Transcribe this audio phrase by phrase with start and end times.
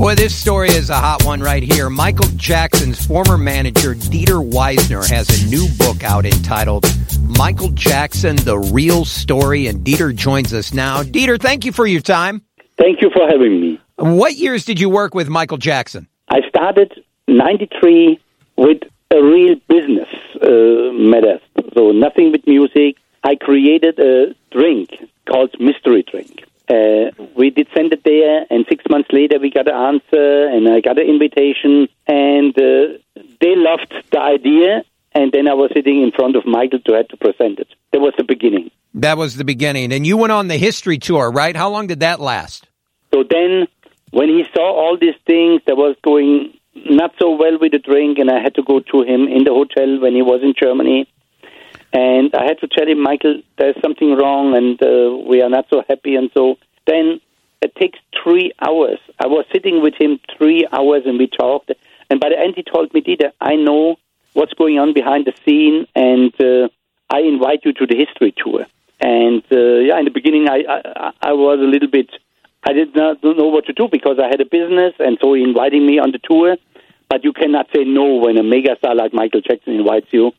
[0.00, 1.90] Boy, this story is a hot one right here.
[1.90, 6.86] Michael Jackson's former manager, Dieter Wiesner, has a new book out entitled
[7.20, 11.02] Michael Jackson, The Real Story, and Dieter joins us now.
[11.02, 12.40] Dieter, thank you for your time.
[12.78, 13.78] Thank you for having me.
[13.96, 16.08] What years did you work with Michael Jackson?
[16.30, 18.18] I started 93
[18.56, 18.80] with
[19.10, 20.08] a real business
[20.42, 21.40] uh, matter,
[21.74, 22.96] so nothing with music.
[23.22, 26.46] I created a drink called Mystery Drink.
[26.70, 30.68] Uh, we did send it there, and six months later we got an answer, and
[30.68, 32.98] I got an invitation, and uh,
[33.40, 34.84] they loved the idea.
[35.12, 37.68] And then I was sitting in front of Michael to have to present it.
[37.92, 38.70] That was the beginning.
[38.94, 41.56] That was the beginning, and you went on the history tour, right?
[41.56, 42.66] How long did that last?
[43.12, 43.66] So then,
[44.10, 48.18] when he saw all these things that was going not so well with the drink,
[48.18, 51.08] and I had to go to him in the hotel when he was in Germany.
[51.92, 55.66] And I had to tell him, Michael, there's something wrong, and uh, we are not
[55.70, 56.14] so happy.
[56.14, 57.20] And so then
[57.62, 58.98] it takes three hours.
[59.18, 61.70] I was sitting with him three hours, and we talked.
[62.08, 63.96] And by the end, he told me, Dieter, I know
[64.32, 66.68] what's going on behind the scene, and uh,
[67.10, 68.66] I invite you to the history tour.
[69.00, 72.10] And uh, yeah, in the beginning, I, I I was a little bit,
[72.64, 75.42] I did not know what to do because I had a business, and so he
[75.42, 76.56] invited me on the tour.
[77.08, 80.32] But you cannot say no when a megastar like Michael Jackson invites you.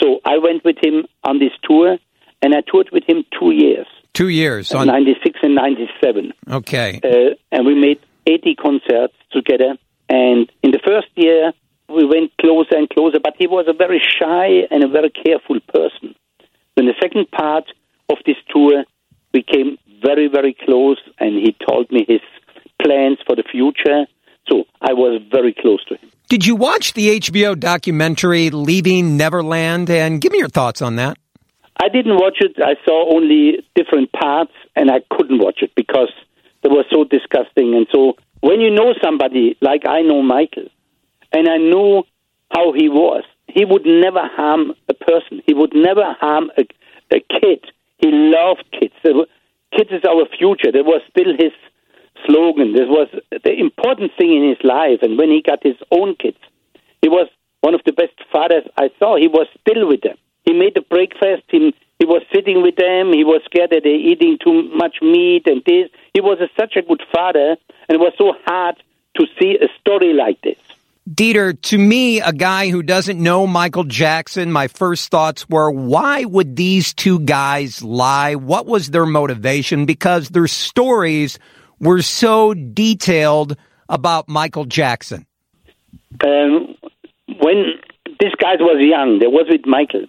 [0.00, 1.98] So I went with him on this tour,
[2.42, 3.86] and I toured with him two years.
[4.16, 4.72] Two years.
[4.72, 6.32] On 96 and 97.
[6.50, 7.00] Okay.
[7.04, 9.76] Uh, and we made 80 concerts together.
[10.08, 11.52] And in the first year,
[11.90, 15.60] we went closer and closer, but he was a very shy and a very careful
[15.68, 16.14] person.
[16.78, 17.64] In the second part
[18.08, 18.84] of this tour,
[19.34, 22.22] we came very, very close, and he told me his
[22.82, 24.06] plans for the future.
[24.48, 26.10] So I was very close to him.
[26.30, 29.90] Did you watch the HBO documentary Leaving Neverland?
[29.90, 31.18] And give me your thoughts on that.
[31.80, 32.56] I didn't watch it.
[32.58, 36.10] I saw only different parts, and I couldn't watch it because
[36.62, 37.74] they were so disgusting.
[37.74, 40.68] And so, when you know somebody like I know Michael,
[41.32, 42.04] and I knew
[42.52, 45.42] how he was, he would never harm a person.
[45.46, 46.62] He would never harm a,
[47.14, 47.64] a kid.
[47.98, 48.94] He loved kids.
[49.02, 50.72] Kids is our future.
[50.72, 51.52] That was still his
[52.26, 52.72] slogan.
[52.72, 55.00] This was the important thing in his life.
[55.02, 56.38] And when he got his own kids,
[57.02, 57.28] he was
[57.60, 59.16] one of the best fathers I saw.
[59.16, 60.16] He was still with them.
[60.46, 61.42] He made the breakfast.
[61.50, 63.12] He, he was sitting with them.
[63.12, 65.90] He was scared that they're eating too much meat and this.
[66.14, 67.56] He was a, such a good father,
[67.88, 68.76] and it was so hard
[69.16, 70.56] to see a story like this.
[71.08, 76.24] Dieter, to me, a guy who doesn't know Michael Jackson, my first thoughts were, why
[76.24, 78.34] would these two guys lie?
[78.34, 79.86] What was their motivation?
[79.86, 81.38] Because their stories
[81.78, 83.56] were so detailed
[83.88, 85.26] about Michael Jackson.
[86.24, 86.74] Um,
[87.40, 87.74] when
[88.18, 90.06] this guy was young, there was with Michael.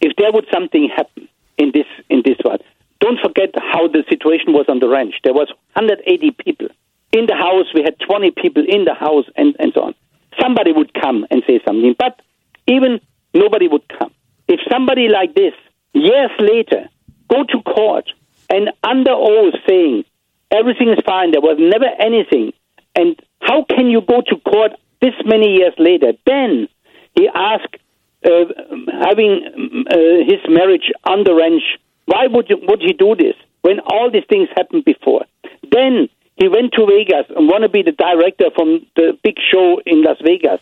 [0.00, 2.58] If there would something happen in this in this one,
[3.00, 5.14] don't forget how the situation was on the ranch.
[5.24, 6.68] There was 180 people
[7.12, 7.66] in the house.
[7.74, 9.94] We had 20 people in the house, and and so on.
[10.40, 12.20] Somebody would come and say something, but
[12.66, 13.00] even
[13.34, 14.12] nobody would come.
[14.46, 15.54] If somebody like this
[15.92, 16.88] years later
[17.28, 18.10] go to court
[18.48, 20.04] and under oath saying
[20.50, 22.52] everything is fine, there was never anything,
[22.94, 26.12] and how can you go to court this many years later?
[26.26, 26.68] Then
[27.14, 27.76] he asked,
[28.22, 29.96] having uh,
[30.26, 30.90] his marriage
[31.24, 31.62] the ranch,
[32.06, 35.24] why would you, would he do this when all these things happened before?
[35.70, 39.80] Then he went to Vegas and want to be the director from the big show
[39.84, 40.60] in Las Vegas.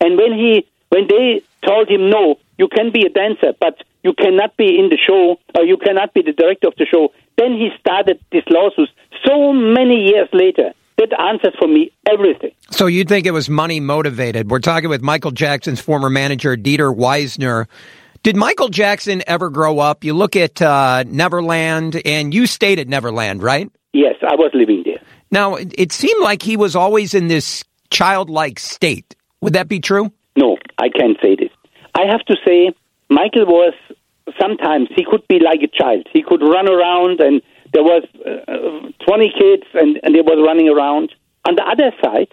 [0.00, 4.12] And when he when they told him no, you can be a dancer, but you
[4.12, 7.52] cannot be in the show or you cannot be the director of the show, then
[7.52, 8.90] he started this lawsuit
[9.24, 10.74] so many years later.
[11.02, 12.52] That answers for me everything.
[12.70, 14.50] So you think it was money motivated?
[14.50, 17.66] We're talking with Michael Jackson's former manager, Dieter Wiesner.
[18.22, 20.04] Did Michael Jackson ever grow up?
[20.04, 23.68] You look at uh, Neverland, and you stayed at Neverland, right?
[23.92, 25.00] Yes, I was living there.
[25.32, 29.16] Now, it seemed like he was always in this childlike state.
[29.40, 30.12] Would that be true?
[30.36, 31.50] No, I can't say this.
[31.94, 32.72] I have to say,
[33.10, 33.74] Michael was
[34.40, 36.06] sometimes, he could be like a child.
[36.12, 37.42] He could run around, and
[37.72, 38.51] there was uh,
[39.06, 41.12] 20 kids, and, and they were running around.
[41.44, 42.28] On the other side,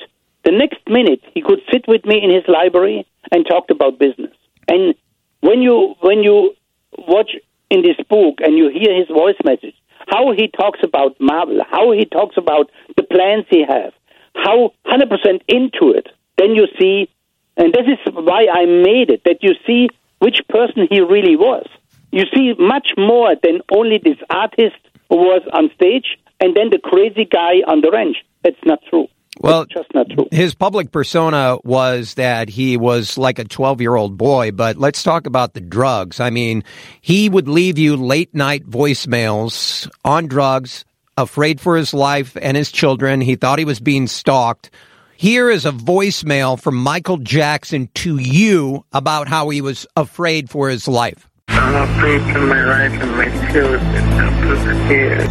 [0.46, 4.34] the next minute, he could sit with me in his library and talked about business.
[4.68, 4.96] And
[5.42, 6.56] when you when you
[6.98, 7.32] watch
[7.70, 9.76] in this book and you hear his voice message,
[10.08, 13.94] how he talks about Marvel, how he talks about the plans he has,
[14.36, 16.08] how 100% into it,
[16.38, 17.10] then you see,
[17.58, 19.90] and this is why I made it, that you see
[20.20, 21.68] which person he really was.
[22.12, 24.78] You see much more than only this artist
[25.10, 28.18] who was on stage and then the crazy guy on the ranch.
[28.44, 29.08] That's not true.
[29.42, 30.28] Well, it's just not true.
[30.32, 35.04] His public persona was that he was like a 12 year old boy, but let's
[35.04, 36.20] talk about the drugs.
[36.20, 36.64] I mean,
[37.02, 40.84] he would leave you late night voicemails on drugs
[41.16, 43.22] afraid for his life and his children.
[43.22, 44.72] He thought he was being stalked.
[45.16, 50.70] Here is a voicemail from Michael Jackson to you about how he was afraid for
[50.70, 51.29] his life.
[51.60, 53.82] I'm afraid for my life and my children.
[53.82, 55.30] I'm scared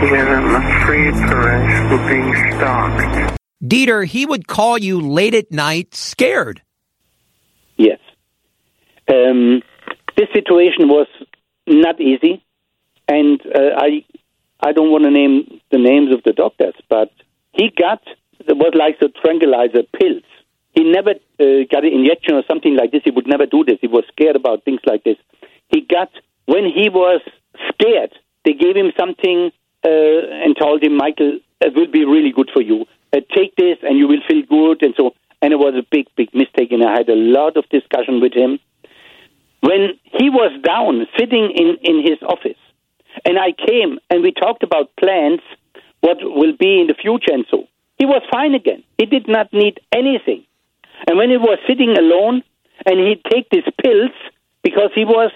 [0.00, 3.40] because I'm afraid for us for being stalked.
[3.62, 6.62] Dieter, he would call you late at night scared.
[7.76, 8.00] Yes.
[9.08, 9.62] Um,
[10.16, 11.06] this situation was
[11.68, 12.44] not easy,
[13.06, 14.04] and uh, I
[14.60, 17.12] I don't want to name the names of the doctors, but
[17.52, 18.02] he got
[18.40, 20.24] it was like the tranquilizer pills.
[20.74, 23.02] He never uh, got an injection or something like this.
[23.04, 23.78] He would never do this.
[23.80, 25.16] He was scared about things like this.
[25.70, 26.10] He got
[26.46, 27.20] when he was
[27.68, 28.12] scared.
[28.44, 29.50] They gave him something
[29.84, 32.86] uh, and told him, Michael, it will be really good for you.
[33.12, 34.82] Uh, take this and you will feel good.
[34.82, 36.72] And so, and it was a big, big mistake.
[36.72, 38.58] And I had a lot of discussion with him
[39.60, 42.60] when he was down, sitting in in his office,
[43.24, 45.40] and I came and we talked about plans,
[46.00, 47.68] what will be in the future, and so
[47.98, 48.82] he was fine again.
[48.98, 50.44] He did not need anything.
[51.06, 52.42] And when he was sitting alone
[52.86, 54.10] and he'd take these pills
[54.62, 55.30] because he was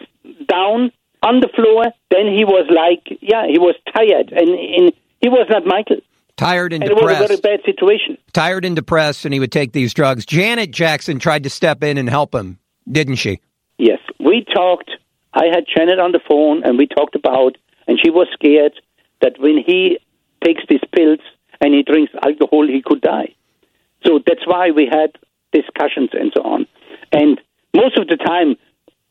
[0.48, 0.92] down
[1.22, 5.46] on the floor, then he was like, yeah, he was tired and, and he was
[5.48, 5.96] not Michael.
[6.36, 7.20] Tired and, And depressed.
[7.20, 8.18] it was a very bad situation.
[8.32, 10.26] Tired and depressed, and he would take these drugs.
[10.26, 12.58] Janet Jackson tried to step in and help him,
[12.90, 13.40] didn't she?
[13.78, 14.90] Yes, we talked.
[15.32, 17.56] I had Janet on the phone, and we talked about,
[17.86, 18.72] and she was scared
[19.20, 19.98] that when he
[20.44, 21.20] takes these pills
[21.60, 23.34] and he drinks alcohol, he could die.
[24.04, 25.12] So that's why we had
[25.52, 26.66] discussions and so on.
[27.12, 27.40] And
[27.74, 28.56] most of the time,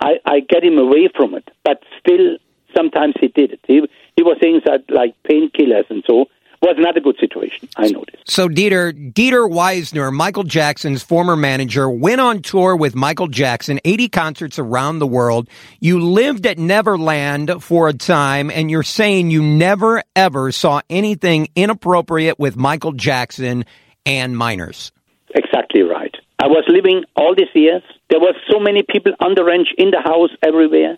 [0.04, 2.38] I, I get him away from it, but still,
[2.76, 3.62] sometimes he did it.
[3.66, 3.82] He,
[4.18, 6.26] he was saying that like painkillers and so
[6.62, 7.70] was not a good situation.
[7.78, 8.30] I noticed.
[8.30, 14.10] So Dieter, Dieter Wiesner, Michael Jackson's former manager, went on tour with Michael Jackson, 80
[14.10, 15.48] concerts around the world.
[15.80, 21.48] You lived at Neverland for a time and you're saying you never ever saw anything
[21.56, 23.64] inappropriate with Michael Jackson
[24.06, 24.92] and minors.
[25.34, 26.03] Exactly right.
[26.44, 27.84] I was living all these years.
[28.10, 30.98] There was so many people on the ranch, in the house, everywhere.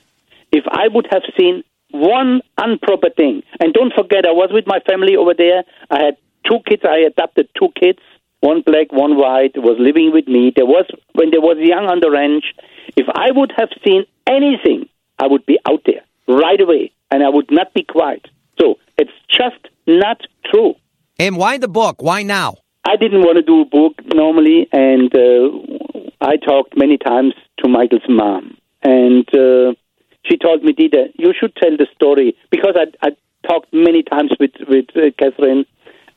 [0.52, 4.80] If I would have seen one improper thing, and don't forget, I was with my
[4.90, 5.62] family over there.
[5.92, 6.18] I had
[6.50, 6.82] two kids.
[6.84, 8.00] I adopted two kids,
[8.40, 9.54] one black, one white.
[9.56, 10.52] Was living with me.
[10.56, 12.46] There was when there was young on the ranch.
[12.98, 14.90] If I would have seen anything,
[15.20, 18.26] I would be out there right away, and I would not be quiet.
[18.60, 20.18] So it's just not
[20.52, 20.74] true.
[21.20, 22.02] And why the book?
[22.02, 22.65] Why now?
[22.86, 27.68] I didn't want to do a book normally, and uh, I talked many times to
[27.68, 29.74] Michael's mom, and uh,
[30.24, 33.10] she told me, Dieter, you should tell the story because I, I
[33.48, 35.66] talked many times with with uh, Catherine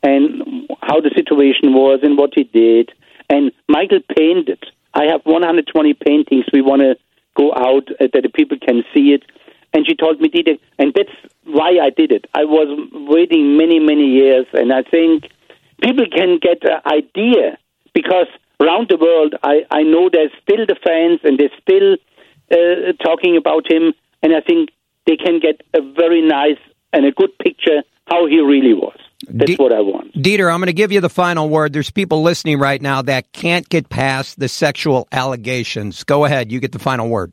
[0.03, 2.93] and how the situation was and what he did,
[3.31, 4.63] and Michael painted.
[4.93, 6.45] I have 120 paintings.
[6.53, 6.97] We want to
[7.35, 9.23] go out uh, that the people can see it.
[9.75, 11.13] And she told me, Dieter, and that's
[11.45, 12.25] why I did it.
[12.35, 15.29] I was waiting many, many years, and I think
[15.83, 17.59] people can get an idea
[17.95, 18.27] because
[18.61, 21.97] around the world, I, I know there's still the fans and they're still
[22.51, 23.93] uh, talking about him,
[24.23, 24.71] and I think
[25.07, 26.59] they can get a very nice
[26.93, 28.99] and a good picture how he really was.
[29.29, 30.15] That's Di- what I want.
[30.15, 31.73] Dieter, I'm going to give you the final word.
[31.73, 36.05] There's people listening right now that can't get past the sexual allegations.
[36.05, 36.53] Go ahead.
[36.53, 37.33] You get the final word.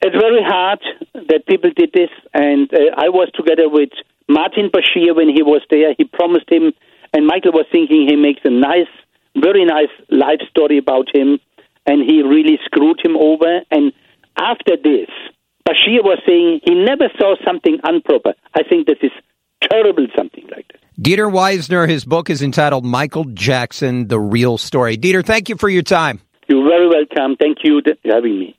[0.00, 0.80] It's very hard
[1.14, 3.90] that people did this, and uh, I was together with
[4.28, 5.94] Martin Bashir when he was there.
[5.96, 6.72] He promised him,
[7.14, 8.90] and Michael was thinking he makes a nice,
[9.40, 11.38] very nice life story about him,
[11.86, 13.60] and he really screwed him over.
[13.70, 13.92] And
[14.36, 15.08] after this,
[15.66, 18.34] Bashir was saying he never saw something improper.
[18.54, 19.12] I think this is
[19.62, 20.80] terrible, something like this.
[21.00, 24.98] Dieter Wiesner, his book is entitled Michael Jackson, The Real Story.
[24.98, 26.20] Dieter, thank you for your time.
[26.48, 27.36] You're very welcome.
[27.36, 28.56] Thank you for having me.